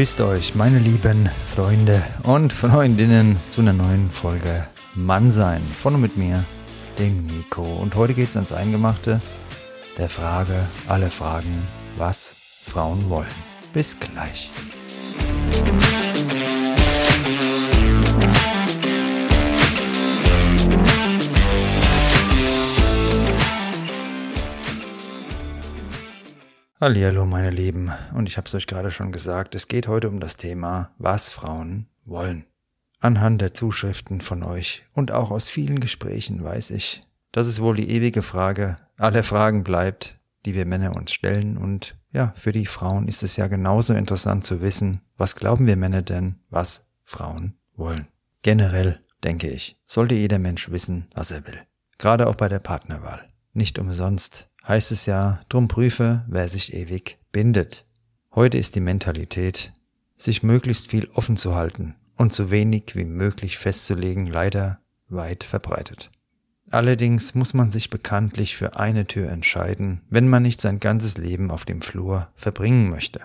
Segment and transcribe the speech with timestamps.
[0.00, 6.16] Grüßt euch, meine lieben Freunde und Freundinnen, zu einer neuen Folge Mannsein von und mit
[6.16, 6.42] mir,
[6.98, 7.60] dem Nico.
[7.60, 9.18] Und heute geht es ans Eingemachte
[9.98, 10.54] der Frage,
[10.88, 12.34] alle Fragen, was
[12.64, 13.28] Frauen wollen.
[13.74, 14.50] Bis gleich.
[26.82, 30.18] Hallo meine Lieben, und ich habe es euch gerade schon gesagt, es geht heute um
[30.18, 32.46] das Thema, was Frauen wollen.
[33.00, 37.76] Anhand der Zuschriften von euch und auch aus vielen Gesprächen weiß ich, dass es wohl
[37.76, 42.64] die ewige Frage aller Fragen bleibt, die wir Männer uns stellen und ja, für die
[42.64, 47.58] Frauen ist es ja genauso interessant zu wissen, was glauben wir Männer denn, was Frauen
[47.76, 48.08] wollen.
[48.40, 51.60] Generell, denke ich, sollte jeder Mensch wissen, was er will.
[51.98, 53.28] Gerade auch bei der Partnerwahl.
[53.52, 57.86] Nicht umsonst heißt es ja, drum prüfe, wer sich ewig bindet.
[58.34, 59.72] Heute ist die Mentalität,
[60.16, 66.10] sich möglichst viel offen zu halten und so wenig wie möglich festzulegen, leider weit verbreitet.
[66.70, 71.50] Allerdings muss man sich bekanntlich für eine Tür entscheiden, wenn man nicht sein ganzes Leben
[71.50, 73.22] auf dem Flur verbringen möchte.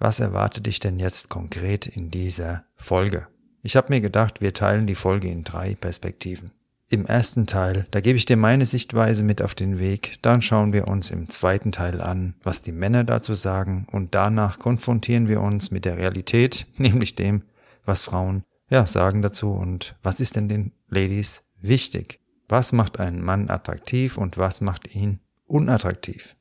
[0.00, 3.28] Was erwartet dich denn jetzt konkret in dieser Folge?
[3.62, 6.50] Ich habe mir gedacht, wir teilen die Folge in drei Perspektiven.
[6.90, 10.72] Im ersten Teil, da gebe ich dir meine Sichtweise mit auf den Weg, dann schauen
[10.72, 15.42] wir uns im zweiten Teil an, was die Männer dazu sagen und danach konfrontieren wir
[15.42, 17.42] uns mit der Realität, nämlich dem,
[17.84, 22.20] was Frauen ja sagen dazu und was ist denn den Ladies wichtig?
[22.48, 26.36] Was macht einen Mann attraktiv und was macht ihn unattraktiv?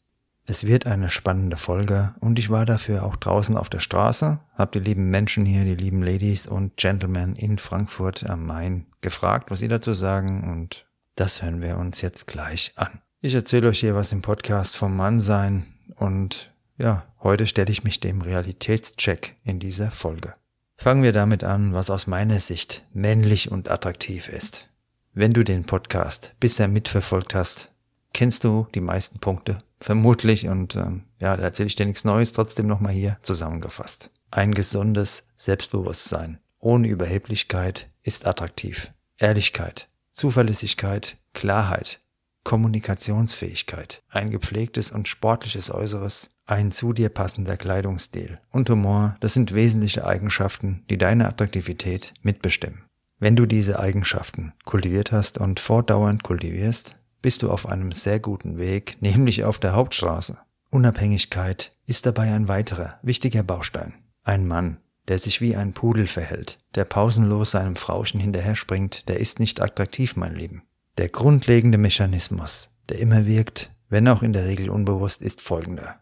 [0.50, 4.72] Es wird eine spannende Folge und ich war dafür auch draußen auf der Straße, hab
[4.72, 9.60] die lieben Menschen hier, die lieben Ladies und Gentlemen in Frankfurt am Main gefragt, was
[9.60, 10.86] sie dazu sagen und
[11.16, 13.02] das hören wir uns jetzt gleich an.
[13.20, 15.66] Ich erzähle euch hier was im Podcast vom Mannsein
[15.98, 20.34] und ja, heute stelle ich mich dem Realitätscheck in dieser Folge.
[20.78, 24.70] Fangen wir damit an, was aus meiner Sicht männlich und attraktiv ist.
[25.14, 27.74] Wenn du den Podcast bisher mitverfolgt hast,
[28.14, 32.34] kennst du die meisten Punkte vermutlich und ähm, ja, da erzähle ich dir nichts Neues,
[32.34, 34.12] trotzdem nochmal hier zusammengefasst.
[34.32, 38.92] Ein gesundes Selbstbewusstsein ohne Überheblichkeit ist attraktiv.
[39.18, 42.02] Ehrlichkeit, Zuverlässigkeit, Klarheit,
[42.44, 49.54] Kommunikationsfähigkeit, ein gepflegtes und sportliches Äußeres, ein zu dir passender Kleidungsstil und Humor, das sind
[49.54, 52.84] wesentliche Eigenschaften, die deine Attraktivität mitbestimmen.
[53.20, 56.96] Wenn du diese Eigenschaften kultiviert hast und fortdauernd kultivierst,
[57.28, 60.38] bist du auf einem sehr guten Weg, nämlich auf der Hauptstraße.
[60.70, 63.96] Unabhängigkeit ist dabei ein weiterer wichtiger Baustein.
[64.24, 64.78] Ein Mann,
[65.10, 69.62] der sich wie ein Pudel verhält, der pausenlos seinem Frauchen hinterher springt, der ist nicht
[69.62, 70.64] attraktiv, mein Leben.
[70.98, 75.98] Der grundlegende Mechanismus, der immer wirkt, wenn auch in der Regel unbewusst, ist folgender.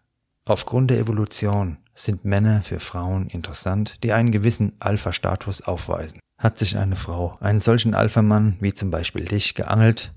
[0.46, 6.20] Aufgrund der Evolution sind Männer für Frauen interessant, die einen gewissen Alpha-Status aufweisen.
[6.38, 10.14] Hat sich eine Frau einen solchen Alpha-Mann wie zum Beispiel dich geangelt,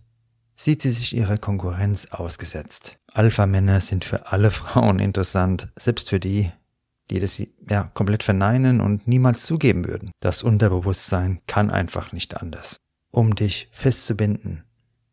[0.59, 2.99] sieht sie sich ihrer Konkurrenz ausgesetzt.
[3.15, 6.51] Alpha-Männer sind für alle Frauen interessant, selbst für die,
[7.10, 7.41] die das
[7.71, 10.10] ja komplett verneinen und niemals zugeben würden.
[10.21, 12.77] Das Unterbewusstsein kann einfach nicht anders.
[13.10, 14.65] Um dich festzubinden,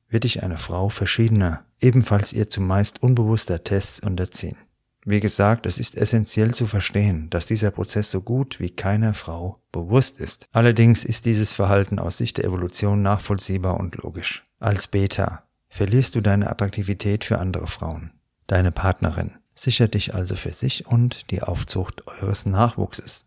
[0.10, 4.58] wird dich eine Frau verschiedener, ebenfalls ihr zumeist unbewusster Tests unterziehen.
[5.08, 9.60] Wie gesagt, es ist essentiell zu verstehen, dass dieser Prozess so gut wie keiner Frau
[9.72, 10.48] bewusst ist.
[10.52, 14.44] Allerdings ist dieses Verhalten aus Sicht der Evolution nachvollziehbar und logisch.
[14.60, 18.12] Als Beta verlierst du deine Attraktivität für andere Frauen.
[18.48, 23.26] Deine Partnerin sichert dich also für sich und die Aufzucht eures Nachwuchses.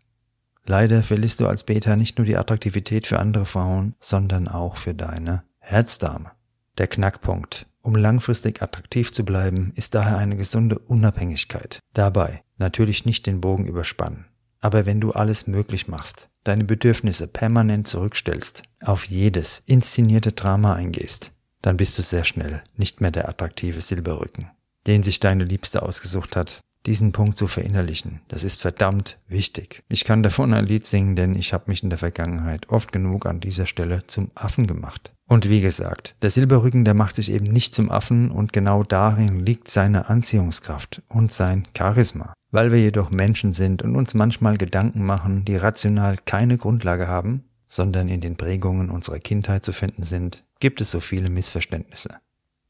[0.65, 4.93] Leider verlierst du als Beta nicht nur die Attraktivität für andere Frauen, sondern auch für
[4.93, 6.31] deine Herzdame.
[6.77, 11.79] Der Knackpunkt, um langfristig attraktiv zu bleiben, ist daher eine gesunde Unabhängigkeit.
[11.95, 14.25] Dabei natürlich nicht den Bogen überspannen.
[14.59, 21.31] Aber wenn du alles möglich machst, deine Bedürfnisse permanent zurückstellst, auf jedes inszenierte Drama eingehst,
[21.63, 24.51] dann bist du sehr schnell nicht mehr der attraktive Silberrücken,
[24.85, 26.59] den sich deine Liebste ausgesucht hat.
[26.85, 29.83] Diesen Punkt zu verinnerlichen, das ist verdammt wichtig.
[29.89, 33.25] Ich kann davon ein Lied singen, denn ich habe mich in der Vergangenheit oft genug
[33.25, 35.11] an dieser Stelle zum Affen gemacht.
[35.27, 39.39] Und wie gesagt, der Silberrücken, der macht sich eben nicht zum Affen und genau darin
[39.39, 42.33] liegt seine Anziehungskraft und sein Charisma.
[42.49, 47.43] Weil wir jedoch Menschen sind und uns manchmal Gedanken machen, die rational keine Grundlage haben,
[47.67, 52.17] sondern in den Prägungen unserer Kindheit zu finden sind, gibt es so viele Missverständnisse.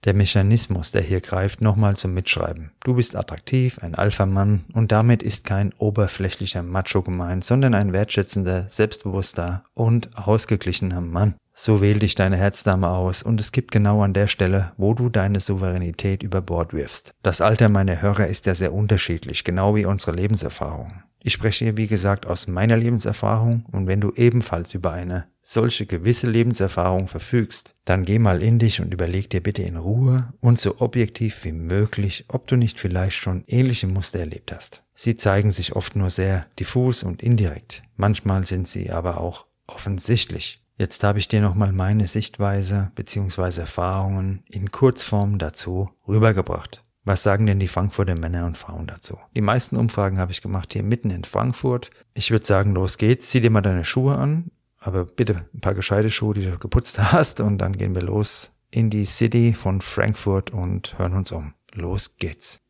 [0.05, 2.71] Der Mechanismus, der hier greift, nochmal zum Mitschreiben.
[2.85, 8.65] Du bist attraktiv, ein Alpha-Mann und damit ist kein oberflächlicher Macho gemeint, sondern ein wertschätzender,
[8.69, 11.35] selbstbewusster und ausgeglichener Mann.
[11.53, 15.09] So wähl dich deine Herzdame aus und es gibt genau an der Stelle, wo du
[15.09, 17.13] deine Souveränität über Bord wirfst.
[17.21, 21.03] Das Alter meiner Hörer ist ja sehr unterschiedlich, genau wie unsere Lebenserfahrung.
[21.21, 25.85] Ich spreche hier, wie gesagt, aus meiner Lebenserfahrung und wenn du ebenfalls über eine solche
[25.85, 30.59] gewisse Lebenserfahrung verfügst, dann geh mal in dich und überleg dir bitte in Ruhe und
[30.59, 34.83] so objektiv wie möglich, ob du nicht vielleicht schon ähnliche Muster erlebt hast.
[34.93, 40.63] Sie zeigen sich oft nur sehr diffus und indirekt, manchmal sind sie aber auch offensichtlich.
[40.77, 43.61] Jetzt habe ich dir nochmal meine Sichtweise bzw.
[43.61, 46.85] Erfahrungen in Kurzform dazu rübergebracht.
[47.09, 49.17] Was sagen denn die Frankfurter Männer und Frauen dazu?
[49.35, 51.89] Die meisten Umfragen habe ich gemacht hier mitten in Frankfurt.
[52.13, 55.73] Ich würde sagen, los geht's, zieh dir mal deine Schuhe an, aber bitte ein paar
[55.73, 59.81] gescheite Schuhe, die du geputzt hast und dann gehen wir los in die City von
[59.81, 61.55] Frankfurt und hören uns um.
[61.73, 62.61] Los geht's.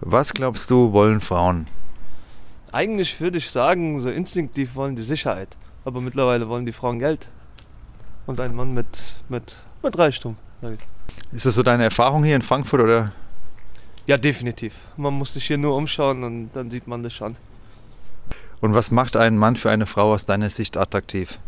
[0.00, 1.68] Was glaubst du, wollen Frauen?
[2.72, 5.56] Eigentlich würde ich sagen, so instinktiv wollen die Sicherheit.
[5.84, 7.28] Aber mittlerweile wollen die Frauen Geld.
[8.26, 10.36] Und ein Mann mit, mit, mit Reichtum.
[11.30, 13.12] Ist das so deine Erfahrung hier in Frankfurt oder?
[14.08, 14.74] Ja, definitiv.
[14.96, 17.36] Man muss sich hier nur umschauen und dann sieht man das schon.
[18.62, 21.38] Und was macht einen Mann für eine Frau aus deiner Sicht attraktiv?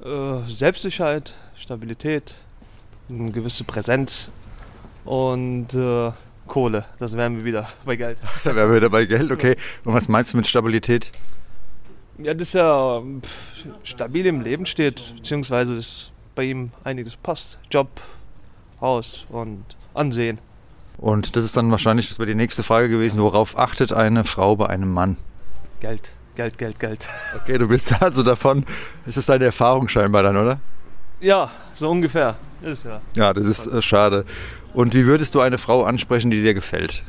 [0.00, 2.36] Äh, Selbstsicherheit, Stabilität,
[3.08, 4.30] eine gewisse Präsenz
[5.04, 6.12] und äh,
[6.46, 6.84] Kohle.
[7.00, 8.22] Das wären wir wieder bei Geld.
[8.44, 9.56] da wären wir wieder bei Geld, okay.
[9.84, 11.10] Und was meinst du mit Stabilität?
[12.18, 17.58] Ja, das ja pff, stabil im Leben steht, beziehungsweise dass bei ihm einiges passt.
[17.72, 17.88] Job,
[18.80, 19.64] Haus und
[19.94, 20.38] Ansehen.
[21.00, 24.56] Und das ist dann wahrscheinlich das wäre die nächste Frage gewesen, worauf achtet eine Frau
[24.56, 25.16] bei einem Mann?
[25.80, 27.08] Geld, Geld, Geld, Geld.
[27.34, 28.66] Okay, du bist also davon,
[29.06, 30.60] ist das deine Erfahrung scheinbar dann, oder?
[31.20, 32.36] Ja, so ungefähr.
[32.60, 33.00] Ist ja.
[33.14, 34.26] Ja, das ist äh, schade.
[34.74, 37.02] Und wie würdest du eine Frau ansprechen, die dir gefällt?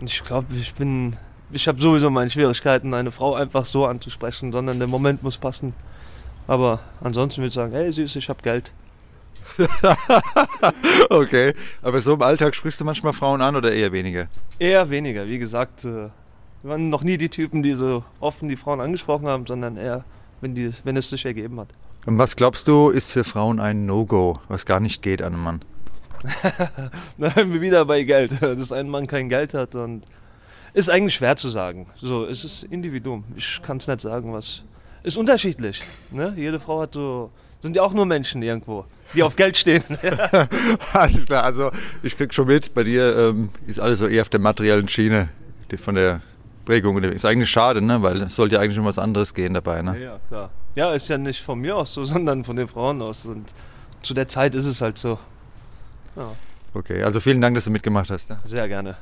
[0.00, 1.18] Ich glaube, ich bin
[1.50, 5.74] ich habe sowieso meine Schwierigkeiten, eine Frau einfach so anzusprechen, sondern der Moment muss passen.
[6.46, 8.72] Aber ansonsten würde ich sagen, hey süß, ich habe Geld.
[11.10, 14.28] okay, aber so im Alltag sprichst du manchmal Frauen an oder eher weniger?
[14.58, 16.08] Eher weniger, wie gesagt, äh,
[16.62, 20.04] wir waren noch nie die Typen, die so offen die Frauen angesprochen haben, sondern eher,
[20.40, 21.68] wenn, die, wenn es sich ergeben hat.
[22.06, 25.42] Und was glaubst du, ist für Frauen ein No-Go, was gar nicht geht an einem
[25.42, 25.60] Mann?
[27.18, 30.02] Sind wir wieder bei Geld, dass ein Mann kein Geld hat und
[30.74, 31.86] ist eigentlich schwer zu sagen.
[32.00, 33.24] So, es ist Individuum.
[33.36, 34.62] Ich kann es nicht sagen, was.
[35.02, 35.82] Ist unterschiedlich.
[36.10, 36.34] Ne?
[36.36, 37.30] Jede Frau hat so.
[37.60, 39.82] Sind ja auch nur Menschen irgendwo, die auf Geld stehen.
[40.92, 41.70] alles klar, also
[42.02, 45.28] ich krieg schon mit, bei dir ähm, ist alles so eher auf der materiellen Schiene
[45.82, 46.20] von der
[46.64, 47.02] Prägung.
[47.02, 48.02] Ist eigentlich schade, ne?
[48.02, 49.80] weil es sollte ja eigentlich um was anderes gehen dabei.
[49.80, 49.98] Ne?
[49.98, 50.50] Ja, klar.
[50.74, 53.24] Ja, ist ja nicht von mir aus so, sondern von den Frauen aus.
[53.24, 53.54] Und
[54.02, 55.18] zu der Zeit ist es halt so.
[56.14, 56.32] Ja.
[56.74, 58.28] Okay, also vielen Dank, dass du mitgemacht hast.
[58.28, 58.38] Ne?
[58.44, 58.96] Sehr gerne.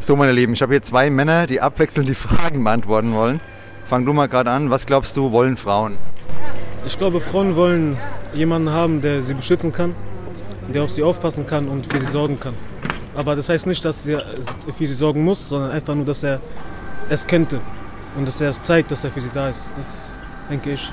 [0.00, 3.40] So, meine Lieben, ich habe hier zwei Männer, die abwechselnd die Fragen beantworten wollen.
[3.86, 4.70] Fang du mal gerade an.
[4.70, 5.96] Was glaubst du, wollen Frauen?
[6.86, 7.96] Ich glaube, Frauen wollen
[8.34, 9.94] jemanden haben, der sie beschützen kann,
[10.68, 12.52] der auf sie aufpassen kann und für sie sorgen kann.
[13.16, 14.24] Aber das heißt nicht, dass er
[14.76, 16.40] für sie sorgen muss, sondern einfach nur, dass er
[17.08, 17.60] es könnte
[18.16, 19.64] und dass er es zeigt, dass er für sie da ist.
[19.76, 19.94] Das
[20.50, 20.90] denke ich.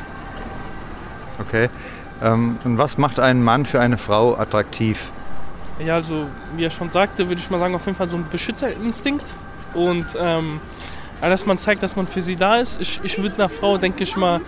[1.39, 1.69] Okay.
[2.23, 5.11] Ähm, und was macht einen Mann für eine Frau attraktiv?
[5.83, 8.25] Ja, also wie er schon sagte, würde ich mal sagen, auf jeden Fall so ein
[8.31, 9.35] Beschützerinstinkt.
[9.73, 10.61] Und ähm,
[11.21, 12.79] dass man zeigt, dass man für sie da ist.
[12.79, 14.41] Ich, ich würde einer Frau, denke ich mal,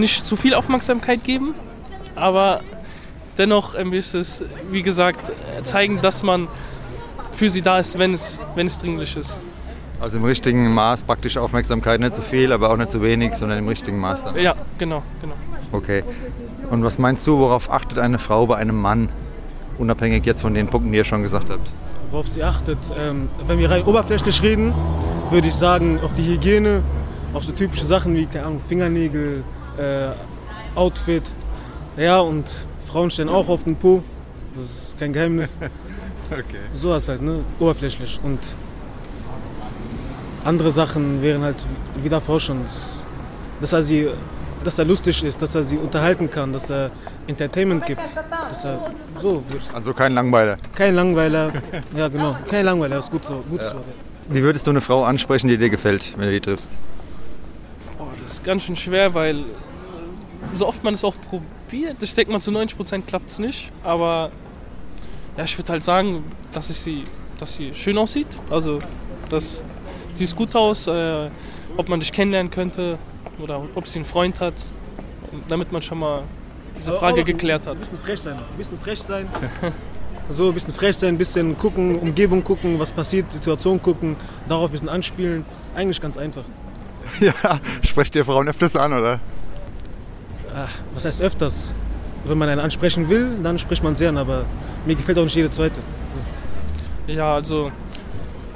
[0.00, 1.54] nicht zu viel Aufmerksamkeit geben,
[2.14, 2.60] aber
[3.38, 4.24] dennoch ein bisschen,
[4.70, 5.32] wie gesagt,
[5.62, 6.48] zeigen, dass man
[7.34, 9.38] für sie da ist, wenn es, wenn es dringlich ist.
[10.00, 13.58] Also im richtigen Maß praktisch Aufmerksamkeit, nicht zu viel, aber auch nicht zu wenig, sondern
[13.58, 14.36] im richtigen Maß dann.
[14.36, 15.34] Ja, genau, genau.
[15.70, 16.02] Okay.
[16.70, 19.08] Und was meinst du, worauf achtet eine Frau bei einem Mann?
[19.78, 21.70] unabhängig jetzt von den Punkten, die ihr schon gesagt habt?
[22.10, 24.74] Worauf sie achtet, ähm, wenn wir rein oberflächlich reden,
[25.30, 26.82] würde ich sagen, auf die Hygiene,
[27.32, 29.44] auf so typische Sachen wie keine Ahnung, Fingernägel,
[29.78, 30.08] äh,
[30.74, 31.24] Outfit
[31.96, 32.48] Ja, und
[32.86, 34.02] Frauen stehen auch auf den Po.
[34.54, 35.58] Das ist kein Geheimnis.
[36.30, 36.56] Okay.
[36.74, 37.40] Sowas halt, ne?
[37.60, 38.18] Oberflächlich.
[38.22, 38.38] Und
[40.44, 41.64] andere Sachen wären halt
[41.96, 42.64] wieder Forschung.
[43.60, 44.08] Dass er sie,
[44.64, 46.90] dass er lustig ist, dass er sie unterhalten kann, dass er
[47.26, 48.00] Entertainment gibt.
[48.48, 49.42] Dass er, so.
[49.74, 50.56] Also kein Langweiler.
[50.74, 51.52] Kein Langweiler.
[51.94, 52.36] Ja, genau.
[52.48, 53.44] Kein Langweiler, ist gut so.
[53.50, 53.76] Gut so.
[54.30, 56.70] Wie würdest du eine Frau ansprechen, die dir gefällt, wenn du die triffst?
[58.32, 59.42] Das ist ganz schön schwer, weil äh,
[60.54, 63.70] so oft man es auch probiert, ich denke mal zu 90% klappt es nicht.
[63.84, 64.30] Aber
[65.36, 67.04] ja, ich würde halt sagen, dass ich sie,
[67.38, 68.28] dass sie schön aussieht.
[68.48, 68.78] Also,
[69.28, 69.62] dass
[70.14, 71.28] sie sieht gut aus, äh,
[71.76, 72.98] ob man dich kennenlernen könnte
[73.38, 74.54] oder ob sie einen Freund hat,
[75.48, 76.22] damit man schon mal
[76.74, 77.74] diese Frage geklärt hat.
[77.74, 78.38] Ein bisschen frech sein.
[78.38, 79.28] Ein bisschen frech sein.
[80.30, 84.16] So, ein bisschen frech sein, ein bisschen gucken, Umgebung gucken, was passiert, Situation gucken,
[84.48, 85.44] darauf ein bisschen anspielen.
[85.74, 86.44] Eigentlich ganz einfach.
[87.20, 89.20] Ja, sprecht ihr Frauen öfters an, oder?
[90.54, 91.72] Ah, was heißt öfters?
[92.24, 94.44] Wenn man einen ansprechen will, dann spricht man sie an, aber
[94.86, 95.80] mir gefällt auch nicht jede zweite.
[97.06, 97.70] Ja, also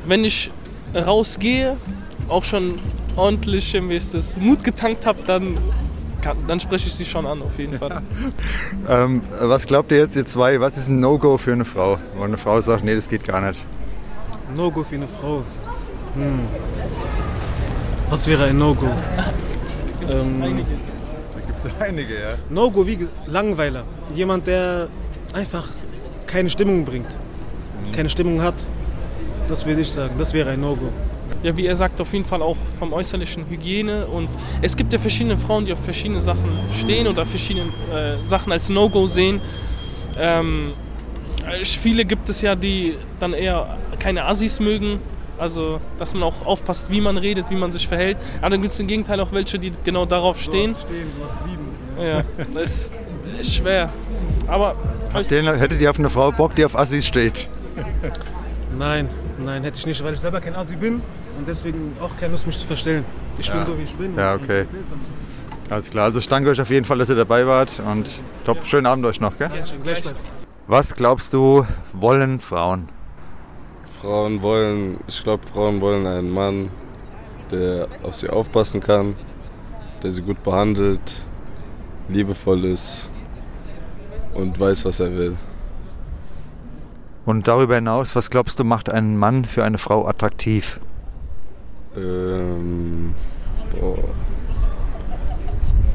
[0.07, 0.51] wenn ich
[0.95, 1.77] rausgehe,
[2.29, 2.77] auch schon
[3.17, 5.59] ordentlich, wie ist das, Mut getankt habe, dann,
[6.23, 8.03] kann, dann spreche ich sie schon an, auf jeden Fall.
[8.89, 11.99] Ähm, was glaubt ihr jetzt, ihr zwei, was ist ein No-Go für eine Frau?
[12.17, 13.65] Wo eine Frau sagt, nee, das geht gar nicht.
[14.55, 15.43] No-Go für eine Frau.
[16.15, 16.41] Hm.
[18.09, 18.87] Was wäre ein No-Go?
[20.09, 22.35] ähm, Da gibt es einige, ja.
[22.51, 23.85] No-Go wie Langweiler.
[24.15, 24.89] Jemand, der
[25.33, 25.65] einfach
[26.27, 27.09] keine Stimmung bringt.
[27.93, 28.55] Keine Stimmung hat.
[29.49, 30.15] Das würde ich sagen.
[30.19, 30.89] Das wäre ein No-Go.
[31.43, 34.07] Ja, wie er sagt, auf jeden Fall auch vom äußerlichen Hygiene.
[34.07, 34.29] Und
[34.63, 36.49] es gibt ja verschiedene Frauen, die auf verschiedene Sachen
[36.79, 39.41] stehen oder verschiedene äh, Sachen als No-Go sehen.
[40.19, 40.73] Ähm,
[41.49, 45.01] äh, viele gibt es ja, die dann eher keine Assis mögen.
[45.39, 48.17] Also, dass man auch aufpasst, wie man redet, wie man sich verhält.
[48.41, 50.75] Aber dann gibt es im Gegenteil auch welche, die genau darauf stehen.
[50.75, 51.67] stehen, sowas lieben.
[52.01, 52.23] Ja,
[52.55, 52.91] das
[53.39, 53.91] ist schwer.
[54.49, 54.77] Aber
[55.31, 57.49] Den, hättet ihr auf eine Frau Bock, die auf Assis steht?
[58.79, 59.09] Nein,
[59.45, 61.03] nein, hätte ich nicht, weil ich selber kein Assi bin
[61.39, 63.05] und deswegen auch keine Lust, mich zu verstellen.
[63.39, 64.17] Ich bin so, wie ich bin.
[64.17, 64.67] Ja, okay.
[65.69, 68.09] Alles klar, also ich danke euch auf jeden Fall, dass ihr dabei wart und
[68.45, 69.51] top, schönen Abend euch noch, gell?
[69.59, 70.25] Ja, schon gleichfalls.
[70.69, 72.89] Was glaubst du, wollen Frauen?
[74.07, 76.71] Frauen wollen, ich glaube, Frauen wollen einen Mann,
[77.51, 79.17] der auf sie aufpassen kann,
[80.01, 81.25] der sie gut behandelt,
[82.09, 83.11] liebevoll ist
[84.33, 85.37] und weiß, was er will.
[87.25, 90.79] Und darüber hinaus, was glaubst du, macht einen Mann für eine Frau attraktiv?
[91.97, 93.13] Ähm,
[93.73, 93.99] boah.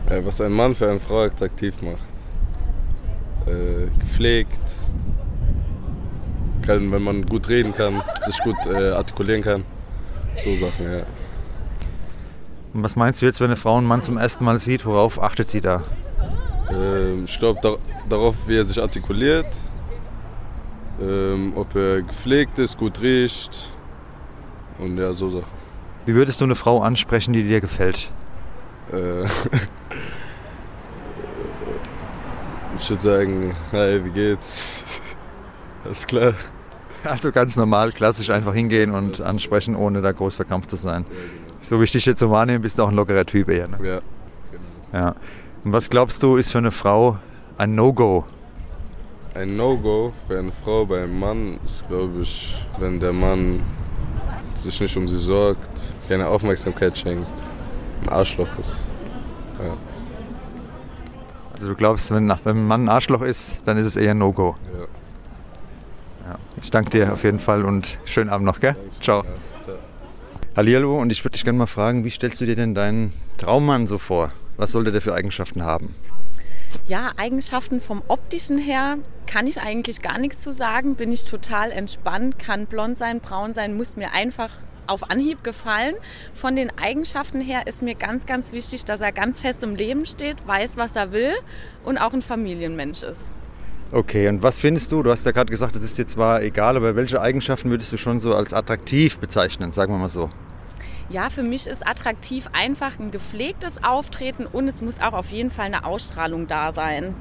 [0.10, 2.10] Ja, was ein Mann für eine Frau attraktiv macht.
[3.48, 4.60] Äh, gepflegt,
[6.62, 9.64] kann, wenn man gut reden kann, sich gut äh, artikulieren kann.
[10.38, 11.04] So Sachen, ja.
[12.74, 15.22] Und was meinst du jetzt, wenn eine Frau einen Mann zum ersten Mal sieht, worauf
[15.22, 15.84] achtet sie da?
[16.70, 17.78] Ähm, ich glaube dar
[18.10, 19.48] darauf, wie er sich artikuliert,
[21.02, 23.74] ähm, ob er gepflegt ist, gut riecht
[24.80, 25.62] und ja, so Sachen.
[26.06, 28.12] Wie würdest du eine Frau ansprechen, die dir gefällt?
[28.92, 29.24] Äh,
[32.76, 34.84] ich würde sagen, hi, wie geht's?
[35.86, 36.34] Alles klar.
[37.04, 41.06] Also ganz normal, klassisch einfach hingehen und ansprechen, ohne da groß verkrampft zu sein.
[41.62, 43.68] So wie ich dich jetzt so wahrnehme, bist du auch ein lockerer Typ eher.
[43.68, 43.78] Ne?
[43.84, 44.02] Ja.
[44.94, 45.16] Ja.
[45.64, 47.18] Und was glaubst du, ist für eine Frau
[47.58, 48.26] ein No-Go?
[49.34, 53.62] Ein No-Go für eine Frau bei einem Mann ist, glaube ich, wenn der Mann
[54.56, 57.32] sich nicht um sie sorgt, keine Aufmerksamkeit schenkt,
[58.04, 58.86] ein Arschloch ist.
[59.60, 59.78] Ja.
[61.54, 64.18] Also du glaubst, wenn, wenn ein Mann ein Arschloch ist, dann ist es eher ein
[64.18, 64.56] No-Go.
[64.74, 64.88] Ja.
[66.26, 66.38] Ja.
[66.62, 68.76] Ich danke dir auf jeden Fall und schönen Abend noch, gell?
[69.02, 69.24] Ciao.
[70.56, 73.88] Hallihallo und ich würde dich gerne mal fragen, wie stellst du dir denn deinen Traummann
[73.88, 74.32] so vor?
[74.58, 75.96] Was sollte der für Eigenschaften haben?
[76.88, 78.98] Ja, Eigenschaften vom optischen her
[79.28, 80.96] kann ich eigentlich gar nichts zu sagen.
[80.96, 84.52] Bin ich total entspannt, kann blond sein, braun sein, muss mir einfach
[84.88, 85.96] auf Anhieb gefallen.
[86.34, 90.06] Von den Eigenschaften her ist mir ganz, ganz wichtig, dass er ganz fest im Leben
[90.06, 91.34] steht, weiß, was er will
[91.86, 93.22] und auch ein Familienmensch ist.
[93.94, 95.04] Okay, und was findest du?
[95.04, 97.98] Du hast ja gerade gesagt, es ist dir zwar egal, aber welche Eigenschaften würdest du
[97.98, 100.30] schon so als attraktiv bezeichnen, sagen wir mal so?
[101.10, 105.50] Ja, für mich ist attraktiv einfach ein gepflegtes Auftreten und es muss auch auf jeden
[105.50, 107.14] Fall eine Ausstrahlung da sein.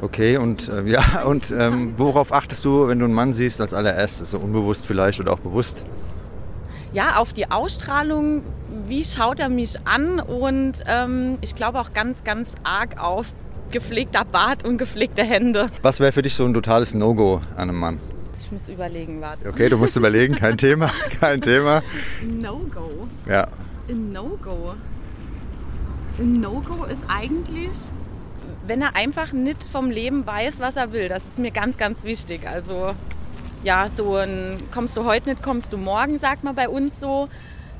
[0.00, 3.74] Okay, und äh, ja, und ähm, worauf achtest du, wenn du einen Mann siehst, als
[3.74, 4.30] allererstes?
[4.30, 5.84] So unbewusst vielleicht oder auch bewusst?
[6.92, 8.42] ja, auf die Ausstrahlung,
[8.86, 13.32] wie schaut er mich an und ähm, ich glaube auch ganz, ganz arg auf
[13.70, 15.70] gepflegter Bart und gepflegte Hände.
[15.82, 18.00] Was wäre für dich so ein totales No-Go an einem Mann?
[18.40, 19.48] Ich muss überlegen, warte.
[19.48, 21.82] Okay, du musst überlegen, kein Thema, kein Thema.
[22.22, 23.08] No-Go.
[23.28, 23.48] Ja,
[23.88, 24.74] Ein No-Go.
[26.18, 27.90] Ein No-Go ist eigentlich
[28.66, 31.08] wenn er einfach nicht vom Leben weiß, was er will.
[31.08, 32.46] Das ist mir ganz, ganz wichtig.
[32.46, 32.94] Also
[33.62, 37.28] ja, so ein kommst du heute nicht, kommst du morgen, sagt man bei uns so.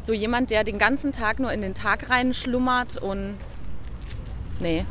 [0.02, 3.36] So jemand, der den ganzen Tag nur in den Tag rein schlummert und
[4.58, 4.84] nee,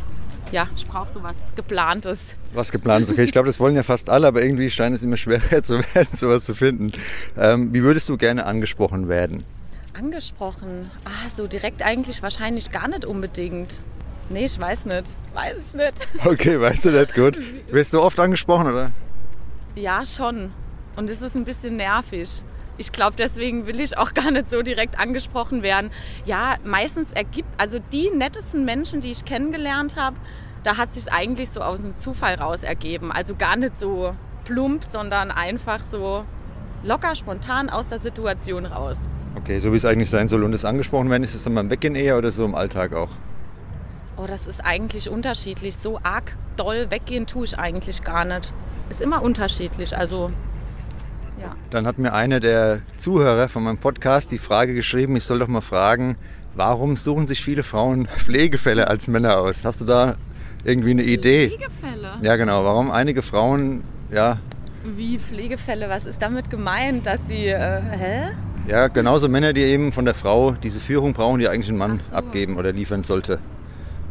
[0.52, 2.20] ja, ich brauche sowas Geplantes.
[2.54, 3.24] Was geplantes, okay.
[3.24, 6.08] Ich glaube, das wollen ja fast alle, aber irgendwie scheint es immer schwerer zu werden,
[6.14, 6.92] sowas zu finden.
[7.38, 9.44] Ähm, wie würdest du gerne angesprochen werden?
[9.94, 10.90] Angesprochen?
[11.06, 13.82] Ah, so direkt eigentlich wahrscheinlich gar nicht unbedingt.
[14.30, 15.16] Nee, ich weiß nicht.
[15.34, 16.08] Weiß ich nicht.
[16.26, 17.40] Okay, weißt du nicht, gut.
[17.72, 18.92] Wirst du oft angesprochen, oder?
[19.76, 20.52] Ja, schon.
[20.96, 22.44] Und es ist ein bisschen nervig.
[22.80, 25.92] Ich glaube, deswegen will ich auch gar nicht so direkt angesprochen werden.
[26.26, 30.16] Ja, meistens ergibt, also die nettesten Menschen, die ich kennengelernt habe,
[30.64, 33.12] da hat sich eigentlich so aus dem Zufall raus ergeben.
[33.12, 36.26] Also gar nicht so plump, sondern einfach so
[36.84, 38.98] locker, spontan aus der Situation raus.
[39.36, 40.44] Okay, so wie es eigentlich sein soll.
[40.44, 43.10] Und das angesprochen werden, ist es dann beim Weggehen eher oder so im Alltag auch?
[44.18, 45.78] Oh, das ist eigentlich unterschiedlich.
[45.78, 48.54] So arg doll weggehen tue ich eigentlich gar nicht.
[48.90, 49.96] Ist immer unterschiedlich.
[49.96, 50.32] Also
[51.42, 51.56] ja.
[51.70, 55.48] Dann hat mir einer der Zuhörer von meinem Podcast die Frage geschrieben, ich soll doch
[55.48, 56.18] mal fragen,
[56.56, 59.66] warum suchen sich viele Frauen Pflegefälle als Männer aus?
[59.66, 60.16] Hast du da
[60.64, 61.50] irgendwie eine Idee?
[61.50, 62.12] Pflegefälle?
[62.22, 62.66] Ja, genau.
[62.66, 64.38] Warum einige Frauen, ja.
[64.84, 65.90] Wie Pflegefälle?
[65.90, 67.06] Was ist damit gemeint?
[67.06, 68.30] Dass sie, äh, hä?
[68.68, 72.02] Ja, genauso Männer, die eben von der Frau diese Führung brauchen, die eigentlich ein Mann
[72.10, 72.16] so.
[72.16, 73.40] abgeben oder liefern sollte.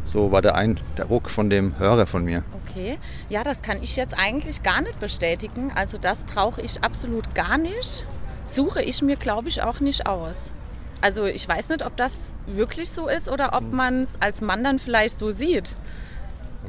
[0.04, 2.42] So war der Eindruck von dem Hörer von mir.
[2.78, 5.72] Okay, ja, das kann ich jetzt eigentlich gar nicht bestätigen.
[5.74, 8.06] Also das brauche ich absolut gar nicht.
[8.44, 10.52] Suche ich mir, glaube ich, auch nicht aus.
[11.00, 12.12] Also ich weiß nicht, ob das
[12.46, 15.76] wirklich so ist oder ob man es als Mann dann vielleicht so sieht.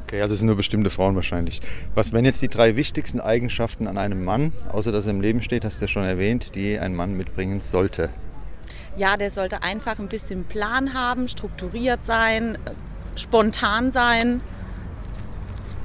[0.02, 1.60] Okay, also es sind nur bestimmte Frauen wahrscheinlich.
[1.94, 5.42] Was wären jetzt die drei wichtigsten Eigenschaften an einem Mann, außer dass er im Leben
[5.42, 8.08] steht, hast du ja schon erwähnt, die ein Mann mitbringen sollte?
[8.96, 12.70] Ja, der sollte einfach ein bisschen Plan haben, strukturiert sein, äh,
[13.16, 14.40] spontan sein.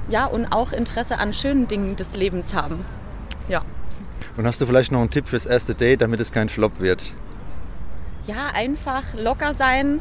[0.08, 2.84] Ja, und auch Interesse an schönen Dingen des Lebens haben.
[3.48, 3.62] Ja.
[4.36, 7.12] Und hast du vielleicht noch einen Tipp fürs erste Date, damit es kein Flop wird?
[8.26, 10.00] Ja, einfach locker sein,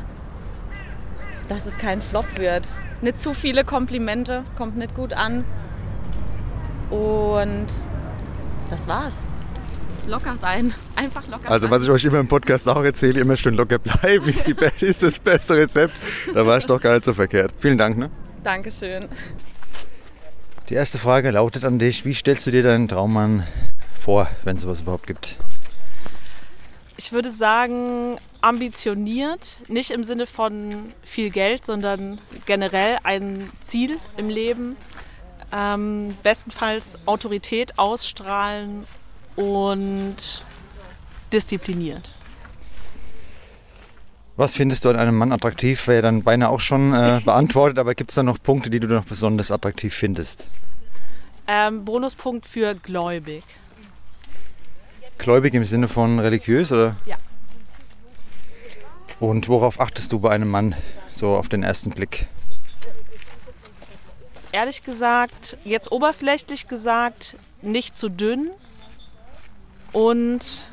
[1.47, 2.67] dass es kein Flop wird.
[3.01, 5.43] Nicht zu viele Komplimente, kommt nicht gut an.
[6.89, 7.67] Und
[8.69, 9.25] das war's.
[10.07, 10.73] Locker sein.
[10.95, 14.27] Einfach locker Also was ich euch immer im Podcast auch erzähle, immer schön locker bleiben,
[14.29, 15.93] ist, die, ist das beste Rezept.
[16.33, 17.53] Da war ich doch gar nicht so verkehrt.
[17.59, 17.97] Vielen Dank.
[17.97, 18.09] Ne?
[18.43, 19.07] Dankeschön.
[20.69, 23.45] Die erste Frage lautet an dich, wie stellst du dir deinen Traummann
[23.99, 25.35] vor, wenn es sowas überhaupt gibt?
[26.97, 34.29] Ich würde sagen, ambitioniert, nicht im Sinne von viel Geld, sondern generell ein Ziel im
[34.29, 34.75] Leben.
[35.51, 38.85] Ähm, bestenfalls Autorität ausstrahlen
[39.35, 40.43] und
[41.31, 42.14] diszipliniert.
[44.37, 45.87] Was findest du an einem Mann attraktiv?
[45.87, 48.87] Wäre dann beinahe auch schon äh, beantwortet, aber gibt es da noch Punkte, die du
[48.87, 50.49] noch besonders attraktiv findest?
[51.47, 53.43] Ähm, Bonuspunkt für gläubig.
[55.17, 56.97] Gläubig im Sinne von religiös, oder?
[57.05, 57.15] Ja.
[59.21, 60.75] Und worauf achtest du bei einem Mann
[61.13, 62.27] so auf den ersten Blick?
[64.51, 68.49] Ehrlich gesagt, jetzt oberflächlich gesagt, nicht zu dünn
[69.93, 70.67] und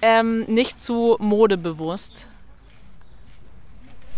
[0.00, 2.26] ähm, nicht zu modebewusst.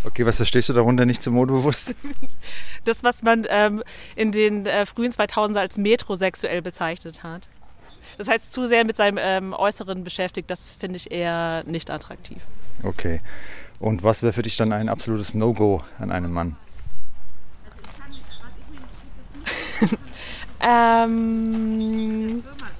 [0.04, 1.94] Okay, was verstehst du darunter nicht so modebewusst?
[2.84, 3.82] Das, was man ähm,
[4.14, 7.48] in den äh, frühen 2000er als metrosexuell bezeichnet hat.
[8.16, 12.38] Das heißt, zu sehr mit seinem ähm, Äußeren beschäftigt, das finde ich eher nicht attraktiv.
[12.84, 13.20] Okay.
[13.80, 16.56] Und was wäre für dich dann ein absolutes No-Go an einem Mann?
[20.58, 22.75] Ähm, ich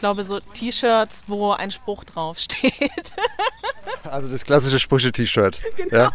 [0.00, 3.12] glaube, so T-Shirts, wo ein Spruch draufsteht.
[4.02, 5.60] Also das klassische Sprüche-T-Shirt.
[5.90, 6.12] Ja,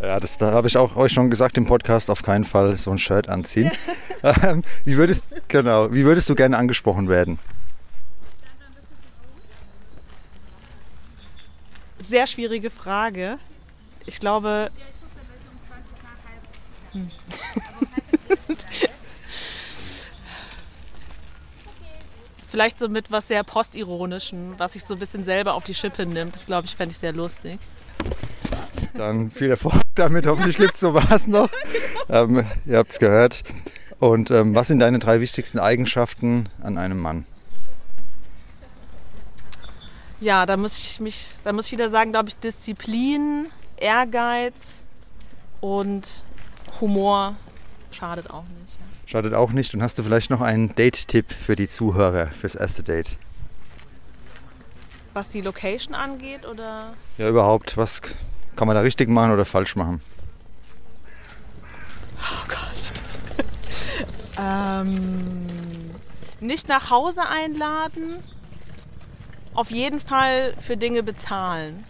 [0.00, 2.90] ja das, da habe ich auch euch schon gesagt im Podcast, auf keinen Fall so
[2.90, 3.70] ein Shirt anziehen.
[4.42, 7.38] Ähm, wie, würdest, genau, wie würdest du gerne angesprochen werden?
[12.00, 13.38] Sehr schwierige Frage.
[14.06, 14.70] Ich glaube.
[16.92, 17.10] Hm.
[22.48, 26.06] Vielleicht so mit was sehr Postironischem, was sich so ein bisschen selber auf die Schippe
[26.06, 26.34] nimmt.
[26.34, 27.58] Das glaube ich, fände ich sehr lustig.
[28.94, 30.26] Dann viel Erfolg damit.
[30.26, 31.50] Hoffentlich gibt es sowas noch.
[32.08, 33.42] Ähm, ihr habt es gehört.
[33.98, 37.26] Und ähm, was sind deine drei wichtigsten Eigenschaften an einem Mann?
[40.20, 44.86] Ja, da muss ich mich, da muss ich wieder sagen, glaube ich, Disziplin, Ehrgeiz
[45.60, 46.24] und
[46.80, 47.36] Humor
[47.90, 48.78] schadet auch nicht.
[48.78, 48.95] Ja.
[49.06, 49.72] Schadet auch nicht.
[49.72, 53.16] Und hast du vielleicht noch einen Date-Tipp für die Zuhörer fürs erste Date?
[55.14, 56.92] Was die Location angeht oder?
[57.16, 57.76] Ja, überhaupt.
[57.76, 58.02] Was
[58.56, 60.02] kann man da richtig machen oder falsch machen?
[62.18, 63.46] Oh Gott.
[64.38, 65.46] ähm,
[66.40, 68.22] nicht nach Hause einladen.
[69.54, 71.84] Auf jeden Fall für Dinge bezahlen.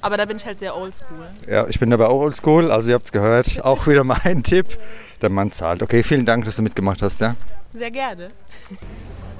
[0.00, 1.26] Aber da bin ich halt sehr oldschool.
[1.48, 3.64] Ja, ich bin dabei auch oldschool, also ihr habt es gehört.
[3.64, 4.76] Auch wieder mein Tipp.
[5.24, 5.82] Der Mann zahlt.
[5.82, 7.34] Okay, vielen Dank, dass du mitgemacht hast, ja.
[7.72, 8.28] Sehr gerne.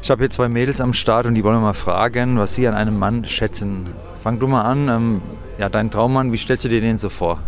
[0.00, 2.66] Ich habe hier zwei Mädels am Start und die wollen wir mal fragen, was sie
[2.66, 3.90] an einem Mann schätzen.
[4.22, 4.88] Fang du mal an.
[4.88, 5.22] Ähm,
[5.58, 7.40] ja, dein Traummann, wie stellst du dir den so vor?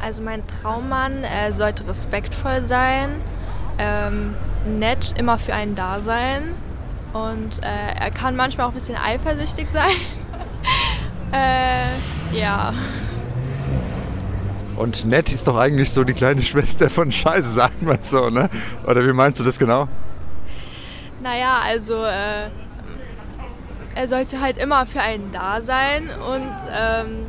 [0.00, 3.10] Also mein Traummann äh, sollte respektvoll sein,
[3.76, 4.36] ähm,
[4.78, 6.54] nett, immer für einen da sein
[7.12, 9.90] und äh, er kann manchmal auch ein bisschen eifersüchtig sein.
[11.32, 12.72] äh, ja.
[14.82, 18.50] Und nett ist doch eigentlich so die kleine Schwester von Scheiße, sagen wir so, ne?
[18.84, 19.86] Oder wie meinst du das genau?
[21.22, 22.50] Naja, also äh,
[23.94, 27.26] er sollte halt immer für einen da sein und ähm,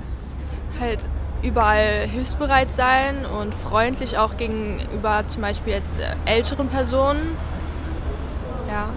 [0.79, 1.07] halt
[1.43, 7.37] überall hilfsbereit sein und freundlich auch gegenüber zum Beispiel jetzt äh, älteren Personen.
[8.67, 8.89] Ja.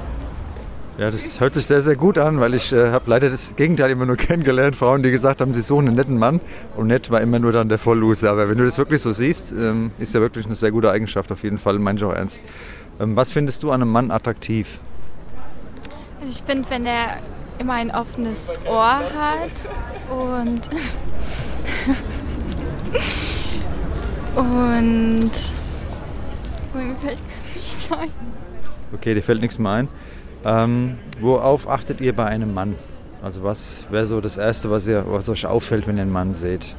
[0.98, 3.90] Ja, das hört sich sehr, sehr gut an, weil ich äh, habe leider das Gegenteil
[3.90, 4.76] immer nur kennengelernt.
[4.76, 6.40] Frauen, die gesagt haben, sie suchen einen netten Mann
[6.74, 8.30] und nett war immer nur dann der Vollloser.
[8.30, 11.30] Aber wenn du das wirklich so siehst, ähm, ist ja wirklich eine sehr gute Eigenschaft
[11.32, 12.40] auf jeden Fall, meine ich auch ernst.
[12.98, 14.80] Ähm, was findest du an einem Mann attraktiv?
[16.26, 17.18] Ich finde, wenn er
[17.58, 19.50] immer ein offenes Ohr hat
[20.10, 20.62] und
[24.34, 25.30] und
[26.74, 27.18] mir fällt
[27.54, 28.10] nichts ein.
[28.94, 29.88] Okay, dir fällt nichts mehr ein.
[30.46, 32.76] Ähm, worauf achtet ihr bei einem Mann?
[33.20, 36.34] Also was wäre so das Erste, was, ihr, was euch auffällt, wenn ihr einen Mann
[36.34, 36.76] seht?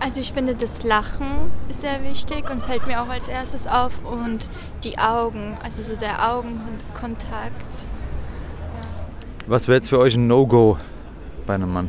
[0.00, 3.92] Also ich finde, das Lachen ist sehr wichtig und fällt mir auch als erstes auf
[4.04, 4.50] und
[4.82, 7.86] die Augen, also so der Augenkontakt.
[9.46, 10.76] Was wäre jetzt für euch ein No-Go
[11.46, 11.88] bei einem Mann?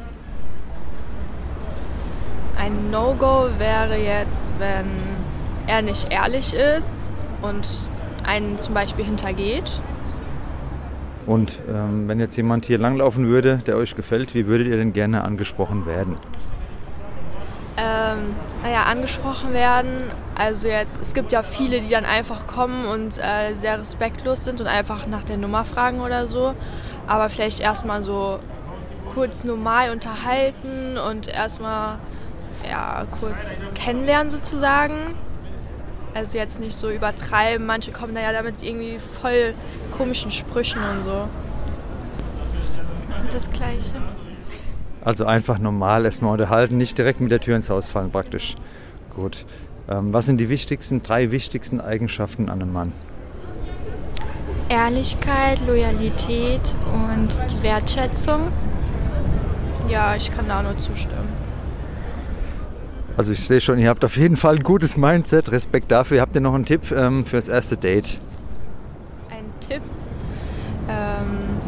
[2.56, 4.92] Ein No-Go wäre jetzt, wenn
[5.66, 7.10] er nicht ehrlich ist
[7.42, 7.68] und
[8.24, 9.82] einen zum Beispiel hintergeht.
[11.30, 14.94] Und ähm, wenn jetzt jemand hier langlaufen würde, der euch gefällt, wie würdet ihr denn
[14.94, 16.18] gerne angesprochen werden?
[17.78, 19.90] Ähm, naja, angesprochen werden.
[20.36, 24.60] Also jetzt, es gibt ja viele, die dann einfach kommen und äh, sehr respektlos sind
[24.60, 26.56] und einfach nach der Nummer fragen oder so.
[27.06, 28.40] Aber vielleicht erstmal so
[29.14, 32.00] kurz normal unterhalten und erstmal
[32.68, 35.14] ja, kurz kennenlernen sozusagen.
[36.14, 37.66] Also jetzt nicht so übertreiben.
[37.66, 39.54] Manche kommen da ja damit irgendwie voll
[39.96, 41.28] komischen Sprüchen und so.
[43.32, 43.96] Das Gleiche.
[45.02, 48.56] Also einfach normal erstmal unterhalten, nicht direkt mit der Tür ins Haus fallen praktisch.
[49.16, 49.46] Gut.
[49.90, 52.94] Ähm, was sind die wichtigsten, drei wichtigsten Eigenschaften an einem Mann?
[54.68, 58.52] Ehrlichkeit, Loyalität und die Wertschätzung.
[59.88, 61.29] Ja, ich kann da nur zustimmen.
[63.20, 65.52] Also ich sehe schon, ihr habt auf jeden Fall ein gutes Mindset.
[65.52, 66.22] Respekt dafür.
[66.22, 68.18] Habt ihr noch einen Tipp ähm, fürs erste Date?
[69.30, 69.82] Ein Tipp?
[70.88, 71.60] Ähm,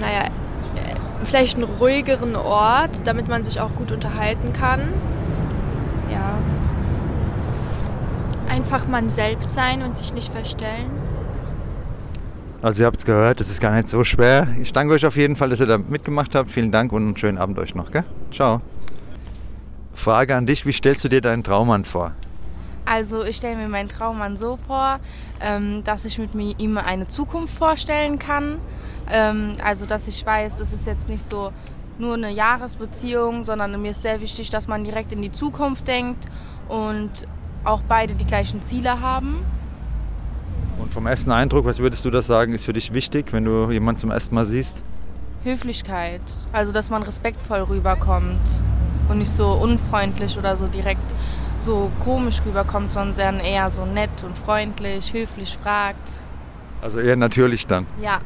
[0.00, 4.80] naja, äh, vielleicht einen ruhigeren Ort, damit man sich auch gut unterhalten kann.
[6.10, 6.38] Ja.
[8.48, 10.90] Einfach man selbst sein und sich nicht verstellen.
[12.62, 14.48] Also ihr habt es gehört, das ist gar nicht so schwer.
[14.60, 16.50] Ich danke euch auf jeden Fall, dass ihr da mitgemacht habt.
[16.50, 17.92] Vielen Dank und einen schönen Abend euch noch.
[17.92, 18.02] Gell?
[18.32, 18.60] Ciao.
[19.94, 22.12] Frage an dich, wie stellst du dir deinen Traummann vor?
[22.86, 25.00] Also ich stelle mir meinen Traummann so vor,
[25.40, 28.60] ähm, dass ich mit mir, ihm eine Zukunft vorstellen kann.
[29.10, 31.52] Ähm, also dass ich weiß, es ist jetzt nicht so
[31.98, 36.26] nur eine Jahresbeziehung, sondern mir ist sehr wichtig, dass man direkt in die Zukunft denkt
[36.68, 37.10] und
[37.62, 39.44] auch beide die gleichen Ziele haben.
[40.78, 43.70] Und vom ersten Eindruck, was würdest du das sagen, ist für dich wichtig, wenn du
[43.70, 44.82] jemanden zum ersten Mal siehst?
[45.44, 48.40] Höflichkeit, also dass man respektvoll rüberkommt
[49.08, 51.14] und nicht so unfreundlich oder so direkt
[51.56, 56.24] so komisch rüberkommt, sondern eher so nett und freundlich, höflich fragt.
[56.82, 57.86] Also eher natürlich dann.
[58.00, 58.20] Ja.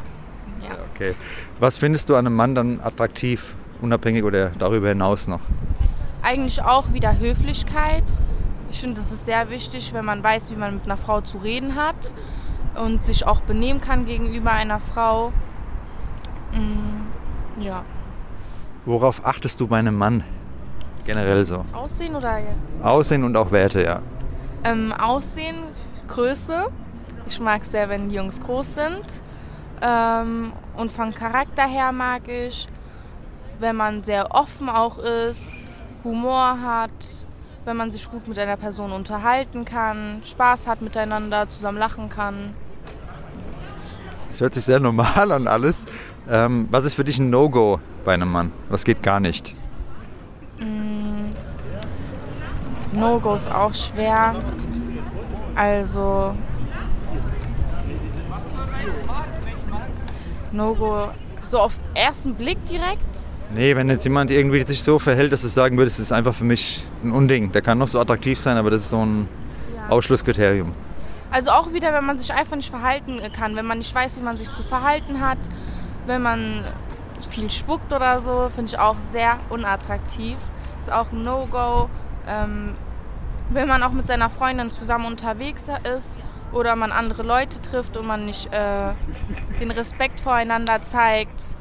[0.62, 0.77] ja.
[0.95, 1.14] Okay.
[1.61, 5.41] Was findest du an einem Mann dann attraktiv, unabhängig oder darüber hinaus noch?
[6.23, 8.05] Eigentlich auch wieder Höflichkeit.
[8.71, 11.38] Ich finde, das ist sehr wichtig, wenn man weiß, wie man mit einer Frau zu
[11.38, 12.14] reden hat
[12.75, 15.33] und sich auch benehmen kann gegenüber einer Frau.
[16.53, 17.85] Mm, ja.
[18.85, 20.25] Worauf achtest du bei einem Mann
[21.09, 21.64] generell so?
[21.73, 22.83] Aussehen oder jetzt?
[22.83, 24.03] Aussehen und auch Werte, ja.
[24.62, 25.57] Ähm, Aussehen,
[26.07, 26.66] Größe.
[27.27, 29.23] Ich mag es sehr, wenn die Jungs groß sind.
[29.81, 32.68] Ähm, und von Charakter her mag ich,
[33.59, 35.64] wenn man sehr offen auch ist,
[36.05, 36.90] Humor hat,
[37.64, 42.55] wenn man sich gut mit einer Person unterhalten kann, Spaß hat miteinander, zusammen lachen kann.
[44.29, 45.87] Das hört sich sehr normal an alles.
[46.29, 48.53] Ähm, was ist für dich ein No-Go bei einem Mann?
[48.68, 49.55] Was geht gar nicht?
[50.61, 51.31] Mm,
[52.92, 54.35] No-Go ist auch schwer.
[55.55, 56.35] Also
[60.53, 61.09] No-Go
[61.42, 63.07] so auf ersten Blick direkt.
[63.55, 66.35] Nee, wenn jetzt jemand irgendwie sich so verhält, dass du sagen würdest, das ist einfach
[66.35, 67.51] für mich ein Unding.
[67.53, 69.29] Der kann noch so attraktiv sein, aber das ist so ein
[69.74, 69.88] Ja.
[69.94, 70.72] Ausschlusskriterium.
[71.31, 74.20] Also auch wieder, wenn man sich einfach nicht verhalten kann, wenn man nicht weiß, wie
[74.22, 75.38] man sich zu verhalten hat,
[76.07, 76.64] wenn man
[77.31, 80.37] viel spuckt oder so, finde ich auch sehr unattraktiv.
[80.79, 81.88] Ist auch ein No-Go.
[82.29, 82.75] Ähm,
[83.51, 86.19] wenn man auch mit seiner Freundin zusammen unterwegs ist
[86.53, 88.91] oder man andere Leute trifft und man nicht äh,
[89.61, 91.57] den Respekt voreinander zeigt,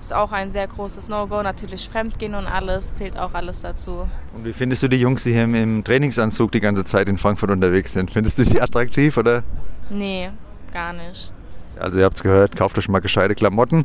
[0.00, 1.42] ist auch ein sehr großes No-Go.
[1.42, 4.08] Natürlich Fremdgehen und alles zählt auch alles dazu.
[4.34, 7.50] Und wie findest du die Jungs, die hier im- Trainingsanzug die ganze Zeit in Frankfurt
[7.50, 8.10] unterwegs sind?
[8.10, 9.42] Findest du sie attraktiv oder?
[9.90, 10.30] Nee,
[10.72, 11.32] gar nicht.
[11.78, 13.84] Also ihr habt es gehört, kauft euch mal gescheite Klamotten.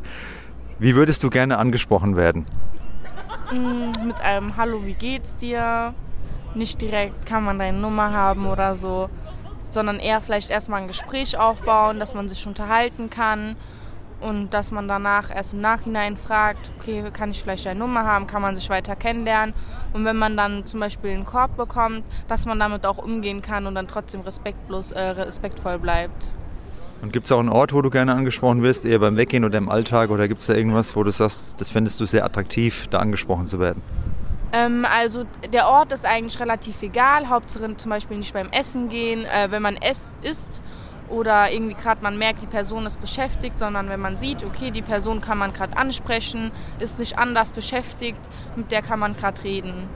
[0.80, 2.46] Wie würdest du gerne angesprochen werden?
[3.52, 5.94] Mm, mit einem Hallo, wie geht's dir?
[6.54, 9.10] Nicht direkt, kann man deine Nummer haben oder so,
[9.72, 13.56] sondern eher vielleicht erstmal ein Gespräch aufbauen, dass man sich unterhalten kann
[14.20, 18.28] und dass man danach erst im Nachhinein fragt, okay, kann ich vielleicht deine Nummer haben,
[18.28, 19.56] kann man sich weiter kennenlernen
[19.94, 23.66] und wenn man dann zum Beispiel einen Korb bekommt, dass man damit auch umgehen kann
[23.66, 26.32] und dann trotzdem respektlos, äh, respektvoll bleibt.
[27.02, 29.58] Und gibt es auch einen Ort, wo du gerne angesprochen wirst, eher beim Weggehen oder
[29.58, 30.12] im Alltag?
[30.12, 33.48] Oder gibt es da irgendwas, wo du sagst, das fändest du sehr attraktiv, da angesprochen
[33.48, 33.82] zu werden?
[34.54, 37.30] Ähm, also der Ort ist eigentlich relativ egal.
[37.30, 40.62] Hauptsache zum Beispiel nicht beim Essen gehen, äh, wenn man es isst
[41.10, 44.82] oder irgendwie gerade man merkt, die Person ist beschäftigt, sondern wenn man sieht, okay, die
[44.82, 48.20] Person kann man gerade ansprechen, ist nicht anders beschäftigt,
[48.56, 49.90] mit der kann man gerade reden.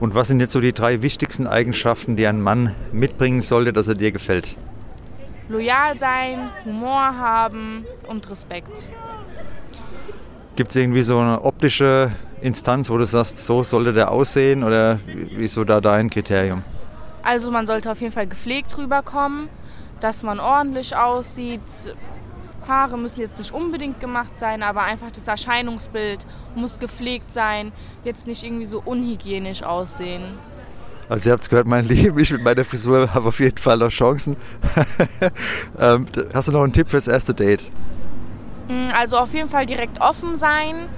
[0.00, 3.86] Und was sind jetzt so die drei wichtigsten Eigenschaften, die ein Mann mitbringen sollte, dass
[3.86, 4.56] er dir gefällt?
[5.48, 8.88] Loyal sein, Humor haben und Respekt.
[10.56, 14.64] Gibt es irgendwie so eine optische Instanz, wo du sagst, so sollte der aussehen?
[14.64, 16.62] Oder wie wie ist so da dein Kriterium?
[17.22, 19.48] Also man sollte auf jeden Fall gepflegt rüberkommen,
[20.00, 21.60] dass man ordentlich aussieht.
[22.66, 27.72] Haare müssen jetzt nicht unbedingt gemacht sein, aber einfach das Erscheinungsbild muss gepflegt sein,
[28.04, 30.34] jetzt nicht irgendwie so unhygienisch aussehen.
[31.08, 33.78] Also ihr habt es gehört, mein Lieben, ich mit meiner Frisur habe auf jeden Fall
[33.78, 34.36] noch Chancen.
[35.78, 37.70] ähm, hast du noch einen Tipp fürs erste Date?
[38.68, 40.88] Mm, Also auf jeden Fall direkt offen sein,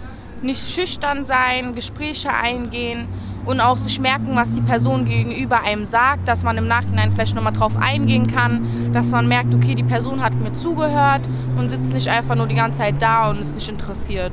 [0.43, 3.09] nicht schüchtern sein, Gespräche eingehen
[3.45, 7.35] und auch sich merken, was die Person gegenüber einem sagt, dass man im Nachhinein vielleicht
[7.35, 11.93] nochmal drauf eingehen kann, dass man merkt, okay, die Person hat mir zugehört und sitzt
[11.93, 14.33] nicht einfach nur die ganze Zeit da und ist nicht interessiert.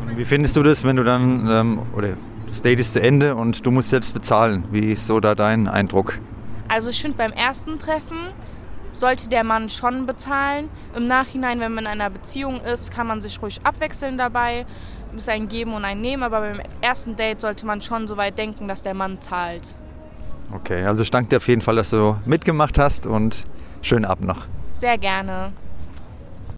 [0.00, 2.10] Und Wie findest du das, wenn du dann, ähm, oder
[2.48, 4.64] das Date ist zu Ende und du musst selbst bezahlen?
[4.70, 6.18] Wie ist so da dein Eindruck?
[6.68, 8.32] Also ich finde, beim ersten Treffen
[9.02, 10.70] sollte der Mann schon bezahlen.
[10.94, 14.64] Im Nachhinein, wenn man in einer Beziehung ist, kann man sich ruhig abwechseln dabei.
[15.10, 18.16] Es ist ein Geben und ein Nehmen, aber beim ersten Date sollte man schon so
[18.16, 19.74] weit denken, dass der Mann zahlt.
[20.54, 23.44] Okay, also ich danke dir auf jeden Fall, dass du mitgemacht hast und
[23.80, 24.46] schönen Abend noch.
[24.74, 25.52] Sehr gerne.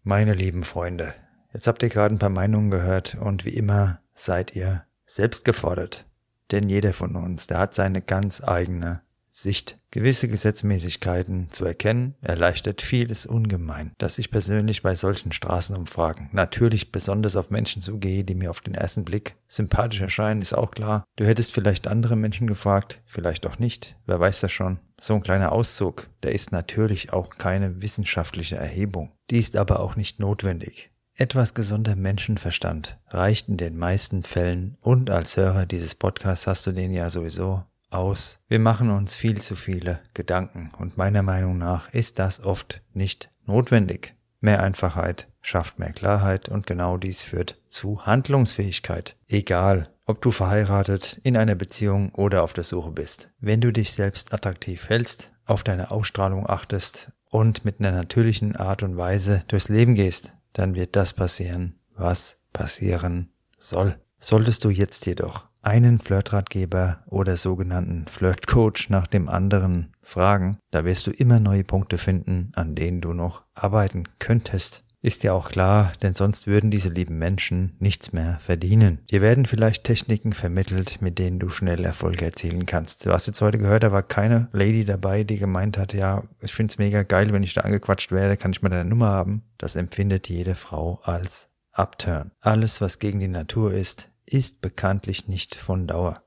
[0.03, 1.15] Meine lieben Freunde,
[1.51, 6.05] jetzt habt ihr gerade ein paar Meinungen gehört und wie immer seid ihr selbst gefordert.
[6.51, 9.01] Denn jeder von uns, der hat seine ganz eigene
[9.37, 9.77] Sicht.
[9.91, 13.91] Gewisse Gesetzmäßigkeiten zu erkennen, erleichtert vieles ungemein.
[13.97, 18.75] Dass ich persönlich bei solchen Straßenumfragen natürlich besonders auf Menschen zugehe, die mir auf den
[18.75, 21.03] ersten Blick sympathisch erscheinen, ist auch klar.
[21.17, 23.97] Du hättest vielleicht andere Menschen gefragt, vielleicht auch nicht.
[24.05, 24.79] Wer weiß das schon.
[24.99, 29.11] So ein kleiner Auszug, der ist natürlich auch keine wissenschaftliche Erhebung.
[29.29, 30.91] Die ist aber auch nicht notwendig.
[31.13, 36.71] Etwas gesunder Menschenverstand reicht in den meisten Fällen und als Hörer dieses Podcasts hast du
[36.71, 38.39] den ja sowieso aus.
[38.47, 43.29] Wir machen uns viel zu viele Gedanken und meiner Meinung nach ist das oft nicht
[43.45, 44.15] notwendig.
[44.41, 49.15] Mehr Einfachheit schafft mehr Klarheit und genau dies führt zu Handlungsfähigkeit.
[49.27, 53.31] Egal, ob du verheiratet, in einer Beziehung oder auf der Suche bist.
[53.39, 58.83] Wenn du dich selbst attraktiv hältst, auf deine Ausstrahlung achtest und mit einer natürlichen Art
[58.83, 63.99] und Weise durchs Leben gehst, dann wird das passieren, was passieren soll.
[64.19, 71.07] Solltest du jetzt jedoch einen Flirtratgeber oder sogenannten Flirtcoach nach dem anderen fragen, da wirst
[71.07, 74.83] du immer neue Punkte finden, an denen du noch arbeiten könntest.
[75.01, 78.99] Ist ja auch klar, denn sonst würden diese lieben Menschen nichts mehr verdienen.
[79.11, 83.05] Dir werden vielleicht Techniken vermittelt, mit denen du schnell Erfolge erzielen kannst.
[83.05, 86.55] Du hast jetzt heute gehört, da war keine Lady dabei, die gemeint hat, ja, ich
[86.55, 89.43] find's mega geil, wenn ich da angequatscht werde, kann ich mal deine Nummer haben.
[89.59, 92.31] Das empfindet jede Frau als Upturn.
[92.41, 96.23] Alles, was gegen die Natur ist, ist bekanntlich nicht von Dauer.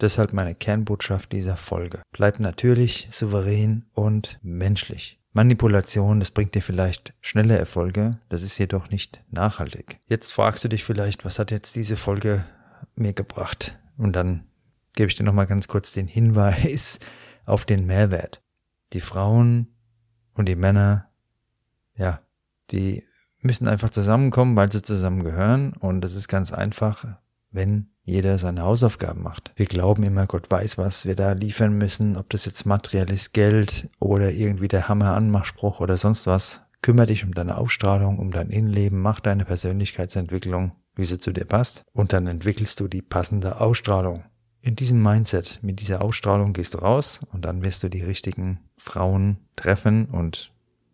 [0.00, 2.02] Deshalb meine Kernbotschaft dieser Folge.
[2.12, 5.20] Bleib natürlich, souverän und menschlich.
[5.32, 10.00] Manipulation, das bringt dir vielleicht schnelle Erfolge, das ist jedoch nicht nachhaltig.
[10.06, 12.44] Jetzt fragst du dich vielleicht, was hat jetzt diese Folge
[12.96, 13.78] mir gebracht?
[13.96, 14.44] Und dann
[14.94, 16.98] gebe ich dir nochmal ganz kurz den Hinweis
[17.46, 18.42] auf den Mehrwert.
[18.92, 19.68] Die Frauen
[20.34, 21.08] und die Männer,
[21.96, 22.20] ja,
[22.70, 23.04] die
[23.40, 25.72] müssen einfach zusammenkommen, weil sie zusammengehören.
[25.72, 27.16] Und es ist ganz einfach,
[27.52, 29.52] wenn jeder seine Hausaufgaben macht.
[29.54, 33.88] Wir glauben immer, Gott weiß, was wir da liefern müssen, ob das jetzt materielles Geld
[34.00, 36.62] oder irgendwie der Hammer-Anmachspruch oder sonst was.
[36.82, 41.44] Kümmer dich um deine Ausstrahlung, um dein Innenleben, mach deine Persönlichkeitsentwicklung, wie sie zu dir
[41.44, 44.24] passt, und dann entwickelst du die passende Ausstrahlung.
[44.60, 48.60] In diesem Mindset, mit dieser Ausstrahlung gehst du raus und dann wirst du die richtigen
[48.78, 50.51] Frauen treffen und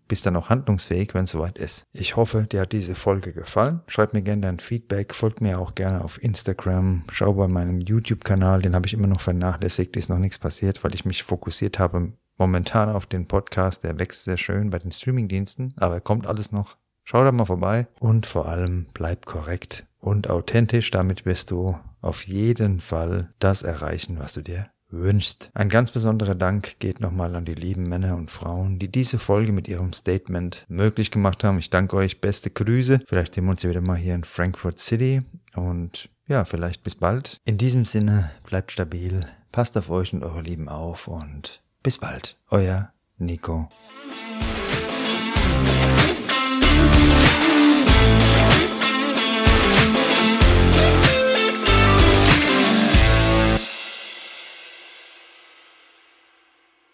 [0.09, 1.85] bist dann auch handlungsfähig, wenn es soweit ist.
[1.92, 3.81] Ich hoffe, dir hat diese Folge gefallen.
[3.87, 8.62] Schreib mir gerne dein Feedback, folgt mir auch gerne auf Instagram, schau bei meinem YouTube-Kanal,
[8.62, 12.12] den habe ich immer noch vernachlässigt, ist noch nichts passiert, weil ich mich fokussiert habe
[12.38, 16.77] momentan auf den Podcast, der wächst sehr schön bei den Streamingdiensten, aber kommt alles noch.
[17.05, 22.23] Schau da mal vorbei und vor allem bleib korrekt und authentisch, damit wirst du auf
[22.27, 25.51] jeden Fall das erreichen, was du dir wünschst.
[25.55, 29.53] Ein ganz besonderer Dank geht nochmal an die lieben Männer und Frauen, die diese Folge
[29.53, 31.59] mit ihrem Statement möglich gemacht haben.
[31.59, 33.01] Ich danke euch, beste Grüße.
[33.07, 35.22] Vielleicht sehen wir uns ja wieder mal hier in Frankfurt City
[35.55, 37.40] und ja, vielleicht bis bald.
[37.44, 39.20] In diesem Sinne, bleibt stabil,
[39.51, 42.37] passt auf euch und eure Lieben auf und bis bald.
[42.51, 43.68] Euer Nico.